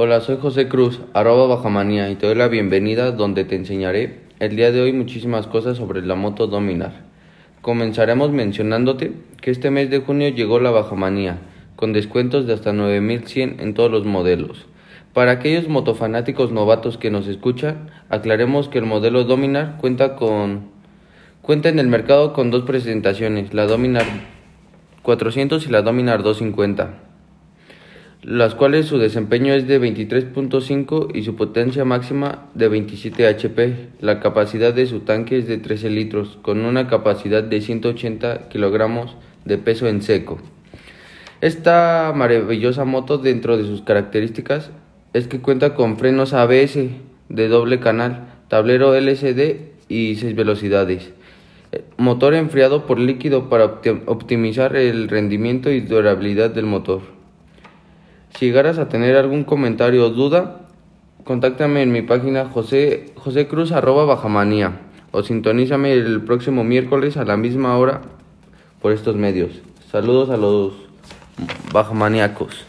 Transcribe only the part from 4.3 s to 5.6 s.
el día de hoy muchísimas